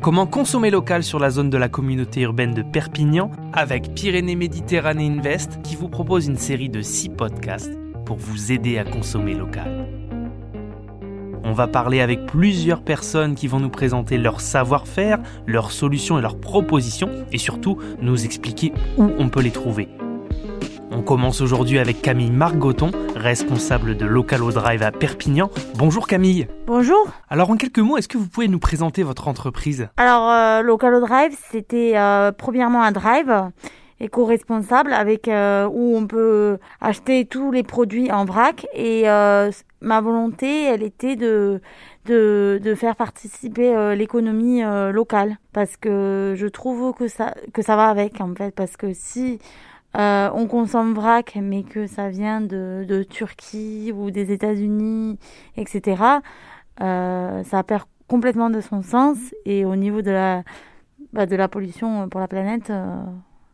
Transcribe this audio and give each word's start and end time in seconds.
Comment 0.00 0.26
consommer 0.26 0.70
local 0.70 1.02
sur 1.02 1.18
la 1.18 1.28
zone 1.28 1.50
de 1.50 1.58
la 1.58 1.68
communauté 1.68 2.22
urbaine 2.22 2.54
de 2.54 2.62
Perpignan 2.62 3.30
avec 3.52 3.92
Pyrénées 3.92 4.34
Méditerranée 4.34 5.06
Invest 5.06 5.60
qui 5.60 5.76
vous 5.76 5.90
propose 5.90 6.26
une 6.26 6.38
série 6.38 6.70
de 6.70 6.80
6 6.80 7.10
podcasts 7.10 7.78
pour 8.06 8.16
vous 8.16 8.50
aider 8.50 8.78
à 8.78 8.84
consommer 8.84 9.34
local. 9.34 9.86
On 11.44 11.52
va 11.52 11.66
parler 11.66 12.00
avec 12.00 12.24
plusieurs 12.24 12.82
personnes 12.82 13.34
qui 13.34 13.46
vont 13.46 13.60
nous 13.60 13.68
présenter 13.68 14.16
leur 14.16 14.40
savoir-faire, 14.40 15.18
leurs 15.46 15.70
solutions 15.70 16.18
et 16.18 16.22
leurs 16.22 16.40
propositions 16.40 17.10
et 17.30 17.38
surtout 17.38 17.76
nous 18.00 18.24
expliquer 18.24 18.72
où 18.96 19.10
on 19.18 19.28
peut 19.28 19.42
les 19.42 19.50
trouver. 19.50 19.90
On 20.92 21.02
commence 21.02 21.40
aujourd'hui 21.40 21.78
avec 21.78 22.02
Camille 22.02 22.32
Margoton, 22.32 22.90
responsable 23.14 23.96
de 23.96 24.06
Localo 24.06 24.50
Drive 24.50 24.82
à 24.82 24.90
Perpignan. 24.90 25.48
Bonjour 25.76 26.08
Camille. 26.08 26.48
Bonjour. 26.66 27.08
Alors 27.28 27.50
en 27.50 27.56
quelques 27.56 27.78
mots, 27.78 27.96
est-ce 27.96 28.08
que 28.08 28.18
vous 28.18 28.26
pouvez 28.26 28.48
nous 28.48 28.58
présenter 28.58 29.04
votre 29.04 29.28
entreprise? 29.28 29.88
Alors 29.96 30.28
euh, 30.28 30.62
Localo 30.62 31.00
Drive, 31.00 31.36
c'était 31.52 31.92
euh, 31.94 32.32
premièrement 32.32 32.82
un 32.82 32.90
drive 32.90 33.50
éco-responsable 34.00 34.92
avec 34.92 35.28
euh, 35.28 35.68
où 35.70 35.96
on 35.96 36.06
peut 36.06 36.58
acheter 36.80 37.26
tous 37.26 37.52
les 37.52 37.62
produits 37.62 38.10
en 38.10 38.24
vrac 38.24 38.66
et 38.74 39.08
euh, 39.08 39.50
ma 39.80 40.00
volonté 40.00 40.64
elle 40.64 40.82
était 40.82 41.16
de 41.16 41.60
de, 42.06 42.58
de 42.62 42.74
faire 42.74 42.96
participer 42.96 43.76
euh, 43.76 43.94
l'économie 43.94 44.62
locale 44.90 45.36
parce 45.52 45.76
que 45.76 46.34
je 46.36 46.46
trouve 46.46 46.94
que 46.94 47.08
ça 47.08 47.34
que 47.52 47.62
ça 47.62 47.76
va 47.76 47.88
avec 47.88 48.20
en 48.20 48.34
fait 48.34 48.54
parce 48.54 48.76
que 48.76 48.94
si 48.94 49.38
euh, 49.96 50.30
on 50.34 50.46
consomme 50.46 50.94
vrac, 50.94 51.36
mais 51.40 51.62
que 51.62 51.86
ça 51.86 52.08
vient 52.08 52.40
de, 52.40 52.84
de 52.86 53.02
Turquie 53.02 53.92
ou 53.94 54.10
des 54.10 54.32
États-Unis, 54.32 55.18
etc., 55.56 56.02
euh, 56.80 57.42
ça 57.44 57.62
perd 57.62 57.84
complètement 58.08 58.50
de 58.50 58.60
son 58.60 58.82
sens. 58.82 59.18
Et 59.44 59.64
au 59.64 59.76
niveau 59.76 60.02
de 60.02 60.10
la, 60.10 60.42
bah, 61.12 61.26
de 61.26 61.36
la 61.36 61.48
pollution 61.48 62.08
pour 62.08 62.20
la 62.20 62.28
planète, 62.28 62.70
euh, 62.70 63.02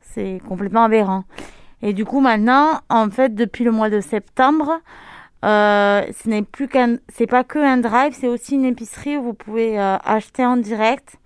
c'est 0.00 0.40
complètement 0.46 0.84
aberrant. 0.84 1.24
Et 1.82 1.92
du 1.92 2.04
coup, 2.04 2.20
maintenant, 2.20 2.80
en 2.88 3.10
fait, 3.10 3.34
depuis 3.34 3.64
le 3.64 3.70
mois 3.70 3.90
de 3.90 4.00
septembre, 4.00 4.80
euh, 5.44 6.02
ce 6.12 6.28
n'est 6.28 6.42
plus 6.42 6.68
qu'un, 6.68 6.96
c'est 7.08 7.26
pas 7.26 7.44
que 7.44 7.58
un 7.58 7.76
drive, 7.76 8.14
c'est 8.18 8.28
aussi 8.28 8.54
une 8.54 8.64
épicerie 8.64 9.18
où 9.18 9.22
vous 9.22 9.34
pouvez 9.34 9.78
euh, 9.78 9.98
acheter 10.02 10.46
en 10.46 10.56
direct 10.56 11.18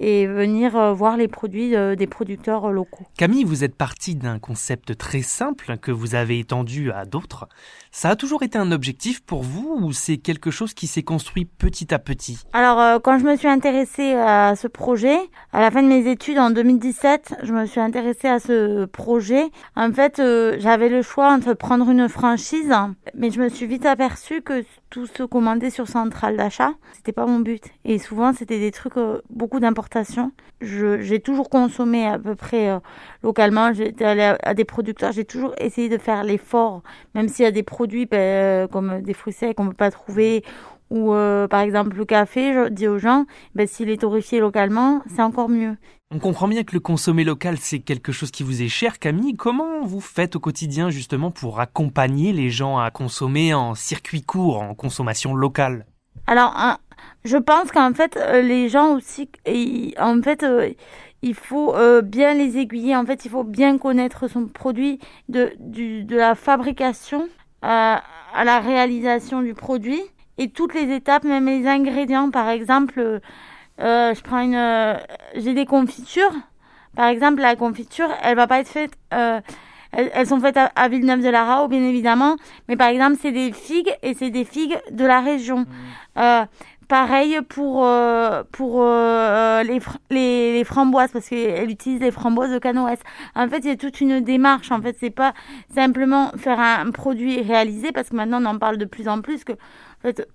et 0.00 0.26
venir 0.26 0.76
euh, 0.76 0.92
voir 0.92 1.16
les 1.16 1.28
produits 1.28 1.74
euh, 1.74 1.96
des 1.96 2.06
producteurs 2.06 2.66
euh, 2.66 2.72
locaux. 2.72 3.04
Camille, 3.16 3.44
vous 3.44 3.64
êtes 3.64 3.74
partie 3.74 4.14
d'un 4.14 4.38
concept 4.38 4.96
très 4.96 5.22
simple 5.22 5.76
que 5.78 5.90
vous 5.90 6.14
avez 6.14 6.38
étendu 6.38 6.92
à 6.92 7.04
d'autres. 7.04 7.48
Ça 7.90 8.10
a 8.10 8.16
toujours 8.16 8.42
été 8.42 8.58
un 8.58 8.70
objectif 8.70 9.22
pour 9.22 9.42
vous 9.42 9.78
ou 9.80 9.92
c'est 9.92 10.18
quelque 10.18 10.50
chose 10.50 10.74
qui 10.74 10.86
s'est 10.86 11.02
construit 11.02 11.44
petit 11.44 11.92
à 11.92 11.98
petit? 11.98 12.38
Alors, 12.52 13.00
quand 13.02 13.18
je 13.18 13.24
me 13.24 13.36
suis 13.36 13.48
intéressée 13.48 14.12
à 14.12 14.54
ce 14.56 14.68
projet, 14.68 15.16
à 15.52 15.60
la 15.60 15.70
fin 15.70 15.82
de 15.82 15.88
mes 15.88 16.08
études 16.08 16.38
en 16.38 16.50
2017, 16.50 17.36
je 17.42 17.52
me 17.52 17.66
suis 17.66 17.80
intéressée 17.80 18.28
à 18.28 18.38
ce 18.38 18.84
projet. 18.84 19.50
En 19.74 19.90
fait, 19.92 20.22
j'avais 20.58 20.90
le 20.90 21.02
choix 21.02 21.32
entre 21.32 21.54
prendre 21.54 21.88
une 21.88 22.08
franchise, 22.08 22.72
mais 23.14 23.30
je 23.30 23.40
me 23.40 23.48
suis 23.48 23.66
vite 23.66 23.86
aperçue 23.86 24.42
que 24.42 24.64
tout 24.90 25.06
se 25.06 25.22
commandait 25.22 25.70
sur 25.70 25.86
centrale 25.88 26.36
d'achat. 26.36 26.72
C'était 26.94 27.12
pas 27.12 27.26
mon 27.26 27.40
but. 27.40 27.62
Et 27.84 27.98
souvent, 27.98 28.32
c'était 28.32 28.58
des 28.58 28.70
trucs, 28.70 28.96
euh, 28.96 29.20
beaucoup 29.30 29.60
d'importation. 29.60 30.32
Je- 30.60 31.00
J'ai 31.00 31.20
toujours 31.20 31.50
consommé 31.50 32.06
à 32.06 32.18
peu 32.18 32.34
près 32.34 32.70
euh, 32.70 32.78
localement. 33.22 33.72
J'étais 33.72 34.04
allée 34.04 34.22
à, 34.22 34.38
à 34.42 34.54
des 34.54 34.64
producteurs. 34.64 35.12
J'ai 35.12 35.24
toujours 35.24 35.54
essayé 35.58 35.88
de 35.88 35.98
faire 35.98 36.24
l'effort, 36.24 36.82
même 37.14 37.28
s'il 37.28 37.44
y 37.44 37.48
a 37.48 37.50
des 37.52 37.62
produits 37.62 38.06
ben, 38.06 38.18
euh, 38.18 38.66
comme 38.68 39.02
des 39.02 39.14
fruits 39.14 39.32
secs 39.34 39.54
qu'on 39.54 39.68
peut 39.68 39.74
pas 39.74 39.90
trouver 39.90 40.42
ou 40.90 41.12
euh, 41.12 41.46
par 41.48 41.60
exemple 41.60 41.96
le 41.96 42.04
café, 42.04 42.52
je 42.52 42.68
dis 42.68 42.88
aux 42.88 42.98
gens, 42.98 43.26
ben, 43.54 43.66
s'il 43.66 43.90
est 43.90 44.00
torréfié 44.00 44.40
localement, 44.40 45.02
c'est 45.08 45.22
encore 45.22 45.48
mieux. 45.48 45.76
On 46.10 46.18
comprend 46.18 46.48
bien 46.48 46.64
que 46.64 46.72
le 46.72 46.80
consommer 46.80 47.24
local, 47.24 47.58
c'est 47.58 47.80
quelque 47.80 48.12
chose 48.12 48.30
qui 48.30 48.42
vous 48.42 48.62
est 48.62 48.68
cher, 48.68 48.98
Camille. 48.98 49.36
Comment 49.36 49.84
vous 49.84 50.00
faites 50.00 50.36
au 50.36 50.40
quotidien 50.40 50.88
justement 50.88 51.30
pour 51.30 51.60
accompagner 51.60 52.32
les 52.32 52.48
gens 52.48 52.78
à 52.78 52.90
consommer 52.90 53.52
en 53.52 53.74
circuit 53.74 54.22
court, 54.22 54.62
en 54.62 54.74
consommation 54.74 55.34
locale? 55.34 55.84
Alors, 56.26 56.78
je 57.24 57.36
pense 57.36 57.70
qu'en 57.70 57.92
fait, 57.92 58.16
euh, 58.16 58.40
les 58.40 58.70
gens 58.70 58.94
aussi, 58.96 59.28
en 59.98 60.22
fait, 60.22 60.42
euh, 60.42 60.70
il 61.20 61.34
faut 61.34 61.74
bien 62.02 62.32
les 62.32 62.56
aiguiller. 62.56 62.96
En 62.96 63.04
fait, 63.04 63.26
il 63.26 63.30
faut 63.30 63.44
bien 63.44 63.76
connaître 63.76 64.28
son 64.28 64.46
produit 64.46 65.00
de, 65.28 65.52
du, 65.58 66.04
de 66.04 66.16
la 66.16 66.34
fabrication 66.34 67.28
à, 67.60 68.02
à 68.32 68.44
la 68.44 68.60
réalisation 68.60 69.42
du 69.42 69.52
produit 69.52 70.00
et 70.38 70.50
toutes 70.50 70.74
les 70.74 70.94
étapes, 70.94 71.24
même 71.24 71.46
les 71.46 71.66
ingrédients. 71.66 72.30
Par 72.30 72.48
exemple, 72.48 73.20
euh, 73.80 74.14
je 74.14 74.20
prends 74.22 74.40
une, 74.40 74.54
euh, 74.54 74.94
j'ai 75.34 75.54
des 75.54 75.66
confitures. 75.66 76.32
Par 76.96 77.08
exemple, 77.08 77.40
la 77.40 77.56
confiture, 77.56 78.08
elle 78.22 78.36
va 78.36 78.46
pas 78.46 78.60
être 78.60 78.68
faite. 78.68 78.92
euh, 79.12 79.40
elles, 79.92 80.10
elles 80.14 80.26
sont 80.26 80.40
faites 80.40 80.56
à, 80.56 80.66
à 80.76 80.88
Villeneuve-de-la-Rao, 80.88 81.68
bien 81.68 81.82
évidemment. 81.82 82.36
Mais 82.68 82.76
par 82.76 82.88
exemple, 82.88 83.16
c'est 83.20 83.32
des 83.32 83.52
figues 83.52 83.92
et 84.02 84.14
c'est 84.14 84.30
des 84.30 84.44
figues 84.44 84.78
de 84.90 85.04
la 85.04 85.20
région. 85.20 85.64
Euh, 86.18 86.44
pareil 86.88 87.38
pour 87.48 87.84
euh, 87.84 88.42
pour 88.50 88.82
euh, 88.82 89.62
les, 89.62 89.78
fr- 89.78 89.98
les 90.10 90.54
les 90.54 90.64
framboises 90.64 91.12
parce 91.12 91.28
qu'elle 91.28 91.70
utilise 91.70 92.00
les 92.00 92.10
framboises 92.10 92.50
de 92.50 92.58
Canoës. 92.58 92.98
En 93.34 93.48
fait, 93.48 93.58
il 93.58 93.66
y 93.66 93.70
a 93.70 93.76
toute 93.76 94.00
une 94.00 94.20
démarche. 94.20 94.72
En 94.72 94.80
fait, 94.80 94.96
c'est 94.98 95.10
pas 95.10 95.34
simplement 95.74 96.30
faire 96.36 96.58
un 96.58 96.90
produit 96.90 97.42
réalisé 97.42 97.92
parce 97.92 98.08
que 98.08 98.16
maintenant 98.16 98.42
on 98.42 98.46
en 98.46 98.58
parle 98.58 98.78
de 98.78 98.86
plus 98.86 99.08
en 99.08 99.20
plus 99.20 99.44
que 99.44 99.52
en 99.52 100.02
fait 100.02 100.26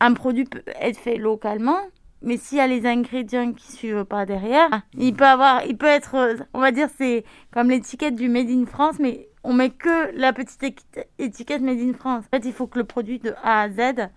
un 0.00 0.12
produit 0.14 0.44
peut 0.44 0.62
être 0.80 0.98
fait 0.98 1.16
localement. 1.16 1.78
Mais 2.20 2.36
s'il 2.36 2.58
y 2.58 2.60
a 2.60 2.66
les 2.66 2.84
ingrédients 2.84 3.52
qui 3.52 3.70
suivent 3.70 4.04
pas 4.04 4.26
derrière, 4.26 4.82
il 4.96 5.14
peut 5.14 5.24
avoir, 5.24 5.64
il 5.66 5.76
peut 5.76 5.86
être, 5.86 6.16
euh, 6.16 6.34
on 6.52 6.58
va 6.58 6.72
dire, 6.72 6.88
c'est 6.98 7.24
comme 7.52 7.70
l'étiquette 7.70 8.16
du 8.16 8.28
Made 8.28 8.50
in 8.50 8.66
France, 8.66 8.96
mais 8.98 9.28
on 9.44 9.52
met 9.52 9.70
que 9.70 10.10
la 10.16 10.32
petite 10.32 10.82
étiquette 11.20 11.62
Made 11.62 11.78
in 11.78 11.92
France. 11.92 12.24
En 12.26 12.36
fait, 12.36 12.44
il 12.44 12.52
faut 12.52 12.66
que 12.66 12.80
le 12.80 12.84
produit 12.84 13.20
de 13.20 13.34
A 13.44 13.60
à 13.60 13.68
Z 13.68 14.08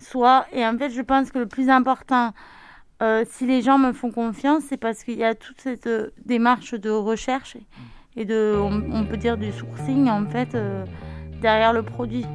soit. 0.00 0.46
Et 0.52 0.66
en 0.66 0.76
fait, 0.76 0.90
je 0.90 1.02
pense 1.02 1.30
que 1.30 1.38
le 1.38 1.46
plus 1.46 1.68
important, 1.68 2.32
euh, 3.02 3.24
si 3.30 3.46
les 3.46 3.62
gens 3.62 3.78
me 3.78 3.92
font 3.92 4.10
confiance, 4.10 4.64
c'est 4.68 4.76
parce 4.76 5.04
qu'il 5.04 5.18
y 5.18 5.24
a 5.24 5.34
toute 5.34 5.60
cette 5.60 5.86
euh, 5.86 6.10
démarche 6.24 6.74
de 6.74 6.90
recherche 6.90 7.56
et, 8.16 8.24
de, 8.24 8.56
on, 8.58 8.82
on 8.92 9.06
peut 9.06 9.16
dire 9.16 9.38
du 9.38 9.52
sourcing 9.52 10.08
en 10.08 10.26
fait 10.26 10.54
euh, 10.54 10.84
derrière 11.40 11.72
le 11.72 11.82
produit. 11.82 12.26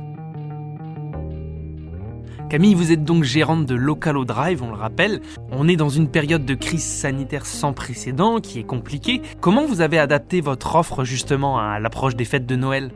Camille, 2.50 2.76
vous 2.76 2.92
êtes 2.92 3.04
donc 3.04 3.24
gérante 3.24 3.66
de 3.66 3.74
Localo 3.76 4.24
Drive, 4.24 4.62
on 4.62 4.70
le 4.70 4.76
rappelle. 4.76 5.22
On 5.52 5.68
est 5.68 5.76
dans 5.76 5.90
une 5.90 6.10
période 6.10 6.46
de 6.46 6.54
crise 6.54 6.84
sanitaire 6.84 7.46
sans 7.46 7.74
précédent 7.74 8.40
qui 8.40 8.60
est 8.60 8.64
compliquée. 8.64 9.22
Comment 9.42 9.66
vous 9.66 9.82
avez 9.82 9.98
adapté 9.98 10.42
votre 10.42 10.76
offre 10.76 11.04
justement 11.04 11.60
à 11.60 11.80
l'approche 11.80 12.16
des 12.16 12.26
fêtes 12.26 12.46
de 12.46 12.56
Noël? 12.56 12.92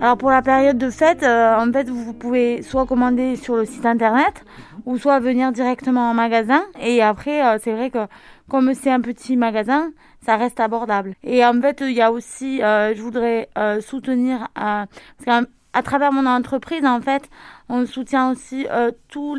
Alors 0.00 0.16
pour 0.16 0.30
la 0.30 0.42
période 0.42 0.78
de 0.78 0.90
fête, 0.90 1.22
euh, 1.22 1.56
en 1.56 1.70
fait, 1.72 1.88
vous 1.88 2.14
pouvez 2.14 2.62
soit 2.62 2.86
commander 2.86 3.36
sur 3.36 3.56
le 3.56 3.64
site 3.64 3.84
internet 3.86 4.44
ou 4.86 4.96
soit 4.96 5.20
venir 5.20 5.52
directement 5.52 6.10
en 6.10 6.14
magasin. 6.14 6.62
Et 6.80 7.02
après, 7.02 7.44
euh, 7.44 7.58
c'est 7.62 7.72
vrai 7.72 7.90
que 7.90 8.06
comme 8.48 8.74
c'est 8.74 8.90
un 8.90 9.00
petit 9.00 9.36
magasin, 9.36 9.92
ça 10.24 10.36
reste 10.36 10.60
abordable. 10.60 11.14
Et 11.22 11.44
en 11.44 11.60
fait, 11.60 11.80
il 11.80 11.92
y 11.92 12.02
a 12.02 12.12
aussi, 12.12 12.62
euh, 12.62 12.94
je 12.94 13.00
voudrais 13.02 13.48
euh, 13.56 13.80
soutenir, 13.80 14.48
euh, 14.58 14.84
parce 15.24 15.44
qu'à 15.44 15.82
travers 15.82 16.12
mon 16.12 16.26
entreprise, 16.26 16.84
en 16.84 17.00
fait, 17.00 17.28
on 17.68 17.86
soutient 17.86 18.30
aussi 18.30 18.66
euh, 18.70 18.90
tous 19.08 19.38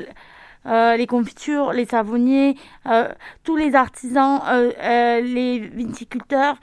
les 0.64 1.08
confitures, 1.08 1.74
les 1.74 1.86
savonniers, 1.86 2.56
tous 3.44 3.56
les 3.56 3.74
artisans, 3.74 4.40
les 4.80 5.58
viticulteurs 5.58 6.58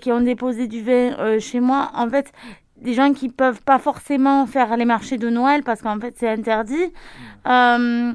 qui 0.00 0.10
ont 0.10 0.20
déposé 0.20 0.66
du 0.66 0.82
vin 0.82 1.38
chez 1.38 1.60
moi. 1.60 1.92
En 1.94 2.10
fait, 2.10 2.32
des 2.80 2.94
gens 2.94 3.12
qui 3.12 3.28
peuvent 3.28 3.62
pas 3.62 3.78
forcément 3.78 4.46
faire 4.46 4.76
les 4.76 4.84
marchés 4.84 5.18
de 5.18 5.28
Noël 5.28 5.62
parce 5.62 5.82
qu'en 5.82 5.98
fait 6.00 6.14
c'est 6.18 6.28
interdit. 6.28 6.92
Euh, 7.46 8.12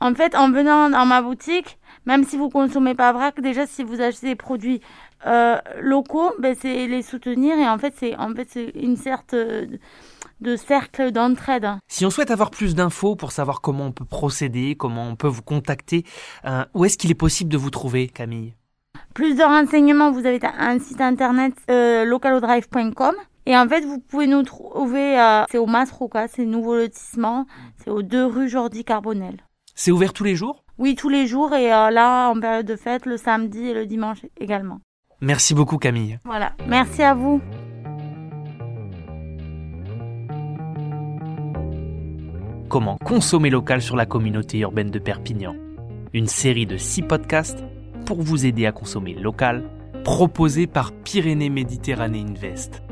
en 0.00 0.14
fait, 0.14 0.36
en 0.36 0.50
venant 0.50 0.90
dans 0.90 1.06
ma 1.06 1.22
boutique, 1.22 1.78
même 2.06 2.24
si 2.24 2.36
vous 2.36 2.48
consommez 2.48 2.94
pas 2.94 3.12
vrac, 3.12 3.40
déjà 3.40 3.66
si 3.66 3.82
vous 3.82 4.00
achetez 4.00 4.28
des 4.28 4.36
produits 4.36 4.80
euh, 5.26 5.56
locaux, 5.80 6.32
ben 6.38 6.54
c'est 6.58 6.86
les 6.86 7.02
soutenir 7.02 7.58
et 7.58 7.68
en 7.68 7.78
fait 7.78 7.94
c'est 7.98 8.16
en 8.16 8.32
fait 8.34 8.48
c'est 8.48 8.72
une 8.76 8.96
sorte 8.96 9.34
de, 9.34 10.56
cercle 10.56 11.10
d'entraide. 11.10 11.68
Si 11.88 12.06
on 12.06 12.10
souhaite 12.10 12.30
avoir 12.30 12.50
plus 12.50 12.76
d'infos 12.76 13.16
pour 13.16 13.32
savoir 13.32 13.60
comment 13.60 13.86
on 13.86 13.92
peut 13.92 14.04
procéder, 14.04 14.76
comment 14.76 15.08
on 15.08 15.16
peut 15.16 15.26
vous 15.26 15.42
contacter, 15.42 16.04
euh, 16.44 16.64
où 16.74 16.84
est-ce 16.84 16.96
qu'il 16.96 17.10
est 17.10 17.14
possible 17.14 17.50
de 17.50 17.58
vous 17.58 17.70
trouver, 17.70 18.06
Camille? 18.06 18.54
Plus 19.14 19.34
de 19.34 19.42
renseignements, 19.42 20.12
vous 20.12 20.26
avez 20.26 20.38
un 20.58 20.78
site 20.78 21.00
internet 21.00 21.54
localodrive.com 21.68 23.14
et 23.48 23.56
en 23.56 23.66
fait 23.66 23.80
vous 23.80 23.98
pouvez 23.98 24.26
nous 24.26 24.42
trouver, 24.42 25.18
euh, 25.18 25.44
c'est 25.50 25.56
au 25.56 25.64
Masroca, 25.64 26.28
c'est 26.28 26.44
nouveau 26.44 26.76
lotissement, 26.76 27.46
c'est 27.78 27.90
aux 27.90 28.02
deux 28.02 28.26
rue 28.26 28.48
Jordi 28.48 28.84
Carbonel. 28.84 29.38
C'est 29.74 29.90
ouvert 29.90 30.12
tous 30.12 30.24
les 30.24 30.36
jours? 30.36 30.64
Oui, 30.76 30.94
tous 30.94 31.08
les 31.08 31.26
jours 31.26 31.54
et 31.54 31.72
euh, 31.72 31.90
là 31.90 32.28
en 32.28 32.38
période 32.38 32.66
de 32.66 32.76
fête, 32.76 33.06
le 33.06 33.16
samedi 33.16 33.68
et 33.68 33.74
le 33.74 33.86
dimanche 33.86 34.18
également. 34.38 34.80
Merci 35.22 35.54
beaucoup 35.54 35.78
Camille. 35.78 36.18
Voilà, 36.26 36.52
merci 36.68 37.02
à 37.02 37.14
vous. 37.14 37.40
Comment 42.68 42.98
consommer 42.98 43.48
local 43.48 43.80
sur 43.80 43.96
la 43.96 44.04
communauté 44.04 44.58
urbaine 44.58 44.90
de 44.90 44.98
Perpignan? 44.98 45.56
Une 46.12 46.26
série 46.26 46.66
de 46.66 46.76
6 46.76 47.02
podcasts 47.02 47.64
pour 48.04 48.20
vous 48.20 48.44
aider 48.44 48.66
à 48.66 48.72
consommer 48.72 49.14
local, 49.14 49.64
proposés 50.04 50.66
par 50.66 50.92
Pyrénées 50.92 51.48
Méditerranée 51.48 52.20
Invest. 52.28 52.82